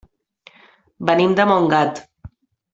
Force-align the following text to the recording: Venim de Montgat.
Venim 1.11 1.37
de 1.41 1.47
Montgat. 1.53 2.05